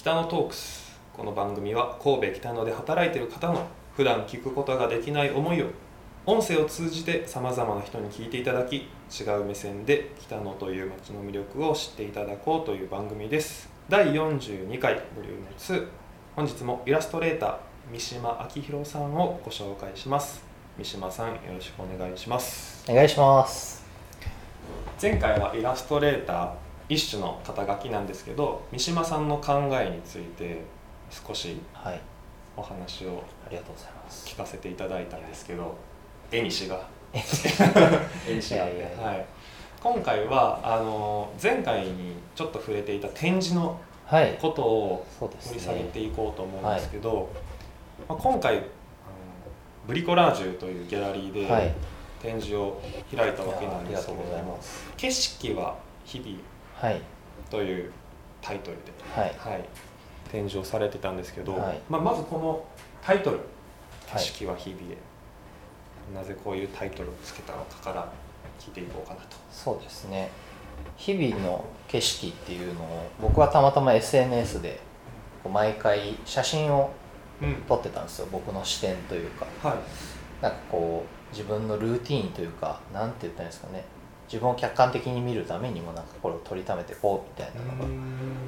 [0.00, 0.98] 北野トークス。
[1.12, 5.66] この番組は神戸北野で働いている方の普段聞くことができない思いを
[6.24, 13.68] 音声を通じてさまざまな人に聞いていただき違う目線で北野という街の魅力を知っていただこうという番組です。
[13.90, 15.86] 第42回ボリューム2
[16.34, 17.58] 本日もイラストレーター
[17.92, 20.42] 三島明宏さんをご紹介します。
[20.78, 22.90] 三島さんよろしくお願いします。
[22.90, 23.84] お願いします。
[25.02, 30.60] 前回はイラストレーター一種の肩書きなんですけど三島さんの考えについて
[31.10, 32.00] 少しはい。
[32.56, 34.26] お話をありがとうございます。
[34.26, 35.76] 聞かせていただいたんですけど
[36.30, 36.88] 絵にしが。
[38.28, 38.82] 絵にしがあって。
[39.00, 39.24] はい、
[39.80, 44.36] 今回はあの前回にちょっと触れていた展示のはい。
[44.42, 47.28] ことをそうです掘り下げねていこうと思うんですけど、
[48.08, 48.64] まあ、今回
[49.86, 51.62] ブリコラージュというギャラリーはい。
[51.62, 51.74] で
[52.20, 52.78] 展示を
[53.16, 56.36] 開いたわけなんですけれどす「景色は日々
[56.80, 57.00] はい」
[57.50, 57.92] という
[58.40, 59.34] タイトルで、はい。
[59.38, 59.64] はい、
[60.30, 61.80] 展示をされてたんですけど、はい。
[61.88, 62.64] まあ、まずこの
[63.02, 63.36] タイトル
[64.08, 64.18] 「はい。
[64.18, 64.96] 景色は日々へ」
[66.14, 68.08] なぜこういうタイトルをつけたのかから
[68.58, 69.36] 聞いていこうかなと。
[69.52, 70.30] そうですね。
[70.96, 74.80] 日々の景色っていうのを僕はたまたま SNS で
[75.48, 76.90] 毎回写真を
[77.42, 77.54] うん。
[77.66, 78.28] 撮ってたんですよ。
[78.30, 79.46] 僕の視点というか。
[79.62, 79.78] はい。
[80.42, 83.84] なんかこう自分のルーティーンというかなんて言ったらいいんですかね
[84.30, 87.78] 自分を客観的に見るためにもなんかこれを取りためてこうみたいなの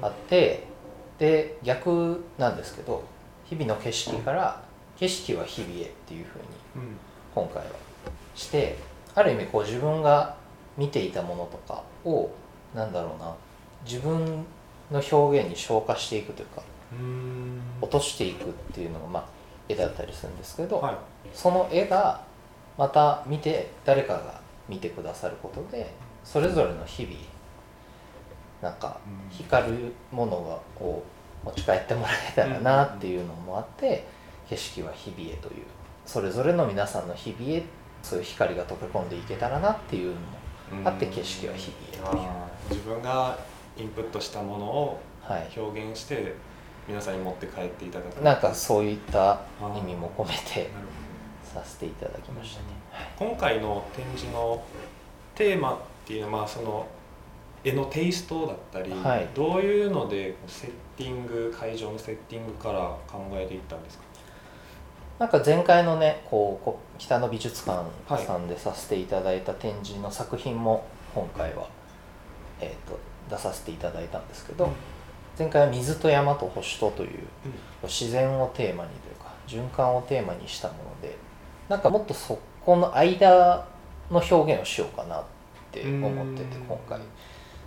[0.00, 0.64] があって
[1.18, 3.02] で逆なんですけど
[3.46, 4.62] 日々の景色から
[4.98, 6.44] 景色は日々へっていうふうに
[6.76, 6.96] うん
[7.34, 7.70] 今回は
[8.34, 8.76] して
[9.14, 10.36] ある意味こう自分が
[10.76, 12.30] 見ていたものとかを
[12.74, 13.34] なんだろうな
[13.84, 14.44] 自分
[14.90, 17.60] の表現に消化していくというかうん。
[17.80, 19.24] 落としていくっていうのがまあ
[19.68, 20.94] 絵だったりするんですけど、はい。
[21.32, 22.22] その絵が
[22.76, 24.40] また見て誰かが
[24.70, 25.92] 見てくださることで
[26.24, 27.16] それぞれの日々
[28.62, 29.36] なんかうん。
[29.36, 31.04] 光るものがこ
[31.44, 34.06] う持ち帰ってもらえたらなっていうのもあって
[34.48, 35.64] 景色は日々へという
[36.06, 37.62] それぞれの皆さんの日々へ
[38.02, 40.14] そういう光が溶け込んでいけたらなっていうの
[40.82, 42.28] もあって景色は日々へという、
[42.70, 43.38] 自分が
[43.76, 45.00] インプットしたものを
[45.30, 46.34] はい、表現して
[46.88, 48.20] 皆さんに持って帰っていただく。
[48.20, 50.86] なんかそういった意味も込めてなる
[51.52, 52.66] させていただきましたね、
[53.16, 54.62] ほど今回の展示の
[55.34, 56.86] テーマっていうのはまあその
[57.62, 59.28] 絵のテイストだったり、はい。
[59.34, 64.04] どういうのでセッティング会場のセッティングから考えていったんですか？
[65.18, 67.84] なんか前回のねこうこ北の美術館
[68.24, 71.68] さんでさせていただいた展示の作品も今回は、
[72.60, 74.70] えー、と出させていただいたんですけど、うん。
[75.38, 77.18] 前回は「水と山と星と」という
[77.82, 81.16] 自然をテーマにというか循環をテーマにしたもので
[81.70, 82.36] なんかもっとそ
[82.66, 83.64] この間
[84.10, 85.24] の表現をしようかなっ
[85.70, 86.66] て思っててうん。
[86.66, 87.00] 今回。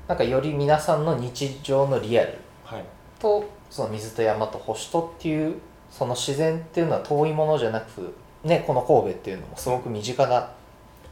[0.09, 2.83] なんかより皆さんの日常のリアルはい。
[3.17, 5.55] とその水と山と星とっていう
[5.89, 10.51] その自然っていうのは遠いものじゃなくねこの神戸っていうのもすごく身近な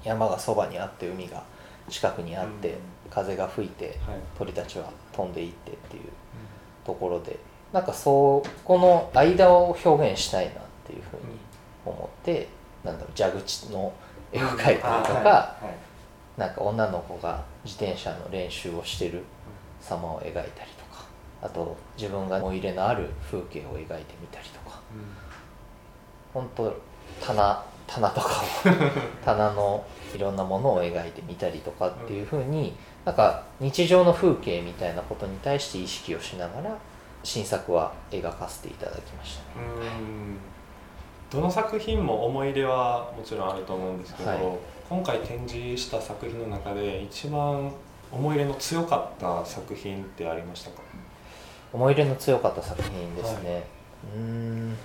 [0.04, 1.42] 山がそばにあって海が
[1.88, 2.76] 近くにあって、うん。
[3.10, 3.96] 風が吹いてはい。
[4.38, 6.04] 鳥たちは飛んでいってっていう
[6.86, 7.40] ところで
[7.72, 11.22] なんかそこの間を表現したいなっていうふうに
[11.86, 12.50] 思って、
[12.84, 13.94] なんだろう蛇口の
[14.32, 15.92] 絵を描いたりとか、はい
[16.38, 19.22] なんか女の子が自転車の練習をしてる
[19.80, 20.56] 様を描いたりと
[20.86, 21.06] か
[21.42, 24.80] あと自分が思い入れのある風景を描いてみたりとか。
[26.34, 26.74] 本当
[27.20, 28.44] 棚棚とかを
[29.26, 29.84] 棚の
[30.16, 36.78] いろんなものを描いてみたりとかっていうふうになんか日常の風景みたいなことに対して意識をしながら
[37.24, 39.68] 新作は描かせていただきましたね。
[41.34, 44.40] うんどの作品も思い入れはもちろんあると思うんですけど、はい。
[44.90, 47.72] 今回展示した作品の中で一番
[48.12, 50.82] 思い入れの強かった作品ってありましたか？
[51.72, 53.64] 思い入れの強かった作品ですね、
[54.14, 54.78] うーん。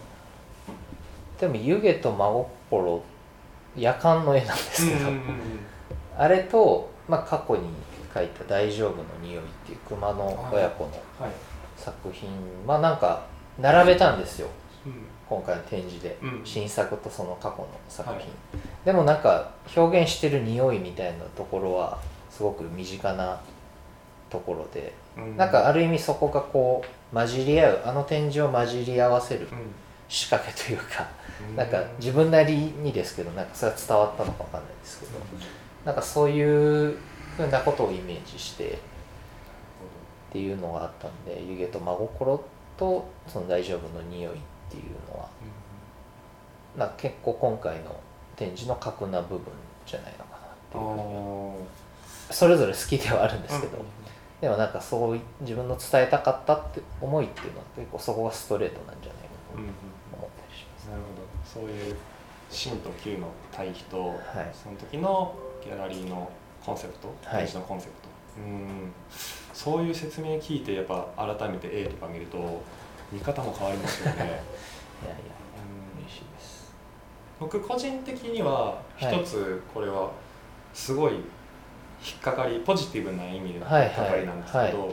[1.41, 2.29] でも湯気と真
[2.71, 3.03] 心
[3.77, 5.11] 夜間の絵なんですけど、
[6.17, 7.63] あれと、まあ、過去に
[8.15, 11.31] 描いた「大丈夫の匂い」っていう熊の親子のはい、
[11.77, 12.31] 作品
[12.65, 13.27] まあなんか
[13.59, 14.49] 並べたんですよ。
[14.87, 14.93] うん
[15.29, 16.41] 今回の展示で、うん。
[16.45, 18.27] 新作とその過去の作品、はい。
[18.85, 21.99] でもなんか表現してる匂いみたいなところは
[22.31, 23.41] すごく身近な
[24.31, 25.37] ところで、うん。
[25.37, 29.59] なんかある意味そこがこう混じり合うあの展示を混じり合わせるうん。
[30.09, 31.09] 仕掛けというか、
[31.51, 31.57] うん。
[31.57, 35.13] なんか自分なりにですけどなんかそれは伝わったのかわかんないですけど
[35.85, 36.97] なんかそういう
[37.37, 42.45] ふうなことをイメージしてっていうのがあったんで湯気と真心
[42.77, 45.29] とその大丈夫の匂いっていうのは
[46.77, 47.99] なんか結構今回の
[48.37, 49.45] 展示の核な部分
[49.87, 51.67] じゃないのかなっていうふうには
[52.31, 53.85] それぞれ好きではあるんですけど、
[54.41, 59.73] でもなんかそうい自分の伝えたかったって思いっていうのは結構そこがストレートなんじゃないかうんうんと
[60.19, 61.97] 思ったりします、なるほどそういう
[62.51, 64.17] 真と旧の対比と、はい
[64.53, 65.35] その時の
[65.65, 66.31] ギャラリーの
[66.65, 68.09] コンセプトはい展示のコンセプト、
[68.39, 68.93] うん。
[69.53, 72.61] そういう説明聞いてやっぱ改めて絵とか見ると
[73.13, 74.37] 見方も変わりますよね、 いやいや
[75.59, 76.01] うん。
[76.03, 76.75] 嬉しいです。
[77.39, 79.07] 僕個人的にははい。
[79.07, 80.11] 一つこれは
[80.75, 81.21] すごい引
[82.19, 84.93] っかかりポジティブな意味でのはいはい引っかかりなんですけど、は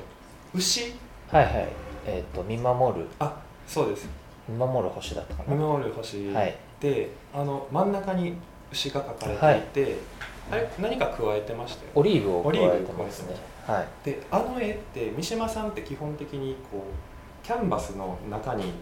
[0.53, 0.93] 牛。
[1.31, 1.45] はい。
[1.45, 1.67] はい
[2.05, 3.07] えっ、と見守る。
[3.19, 4.07] あそうです。
[4.47, 5.55] 見守る星だったかな。
[5.55, 6.55] 見守る星はい。
[6.79, 8.35] で、あの真ん中に
[8.71, 9.97] 牛が描かれていて、
[10.51, 13.35] あれ何か加えてましたよオリーブを加えてますね。
[13.65, 13.87] はい。
[14.05, 17.12] であの絵って三島さんって基本的にこう
[17.43, 18.73] キャンバスの中に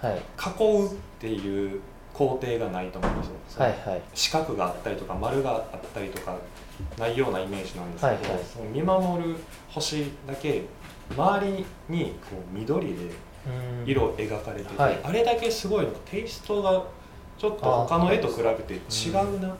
[0.00, 0.14] はい。
[0.14, 1.80] 囲うっていう
[2.14, 4.02] 工程がないと思うんですよ、はいはい。
[4.14, 6.36] 四角があったりとか丸があったりとか
[6.98, 8.44] ないようなイメージなんですけど、はいはい。
[8.44, 9.36] その見守る
[9.68, 10.62] 星だけ
[11.16, 13.10] 周りにこう緑で
[13.46, 13.90] うん。
[13.90, 14.98] 色を描かれてて、はい。
[15.02, 16.82] あれだけすごいのテイストが
[17.38, 19.52] ちょっと他の絵と比べて違うなっていうふうに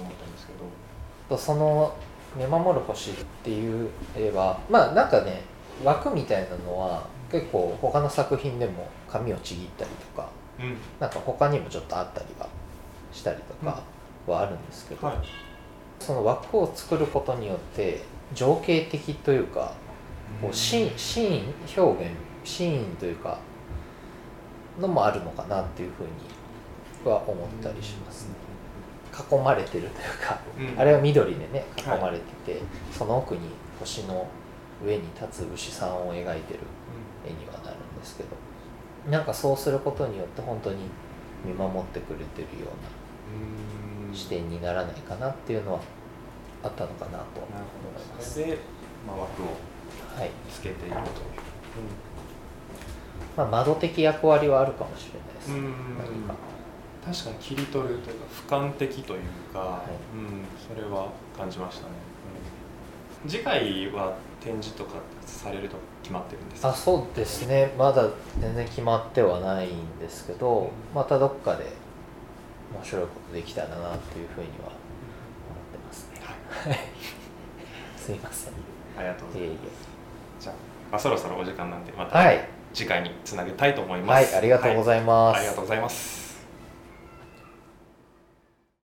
[0.00, 1.92] 思ったんですけど、とその
[2.36, 5.42] 「見守る星」っていう絵はまあなんかね
[5.84, 10.28] 枠みたいなのは結構他の作品でも紙をちぎったりとか
[10.58, 10.76] うん。
[10.98, 12.48] なんか他にもちょっとあったりは
[13.12, 13.82] したりとか
[14.26, 15.16] はあるんですけど、はい。
[16.00, 18.02] その枠を作ることによって
[18.34, 19.74] 情景的というか
[20.40, 22.12] こうシーンシーン表現
[22.44, 23.38] シーンというか
[24.80, 28.34] のもあるのかなっていうふうには思ったりしますね。
[29.30, 30.80] 囲まれてるというかうん。
[30.80, 32.60] あれは緑でね囲はいまれてて、
[32.92, 33.40] その奥に
[33.80, 34.26] 星の
[34.84, 36.60] 上に立つ牛さんを描いてる
[37.26, 38.30] 絵にはなるんですけど
[39.10, 40.84] なんかそうすることによって本当に
[41.44, 44.10] 見守ってくれてるよううん。
[44.10, 45.80] な視点にならないかなっていうのは
[46.62, 47.64] あったのかなと思いなる
[48.10, 48.38] ほます。
[48.38, 48.58] で、
[49.06, 49.46] まあ、枠を
[50.18, 50.30] はい。
[50.52, 51.04] つけているという、
[53.36, 55.54] まあ、窓的役割はあるかもしれないですね。
[55.58, 55.98] うん。
[55.98, 56.34] 何か。
[57.04, 59.20] 確かに切り取るというか俯瞰的という
[59.52, 60.16] か、い。
[60.16, 62.57] うん、それは感じましたね、うん
[63.26, 64.92] 次回は展示とか
[65.26, 66.68] されると決まってるんですか？
[66.68, 68.08] あそうですねまだ
[68.40, 71.64] 全然決まってはないんですけどまたどっかで
[72.74, 74.70] 面白いことできたらなっていうふうには思っ
[75.72, 76.20] てますね。
[76.70, 76.78] はい
[77.98, 78.52] すいません。
[78.98, 79.68] ありがとうございいえいます
[80.40, 80.54] じゃあ、
[80.92, 82.12] まあ、そろそろお時間なんでまえ。
[82.12, 85.38] たはい、次回につなげたいと思いますはい、ありがとうございます。
[85.38, 86.27] ありがとうございます